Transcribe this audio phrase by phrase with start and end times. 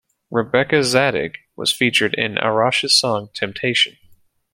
[0.31, 3.97] Rebecca Zadig was featured in Arash's song "Temptation".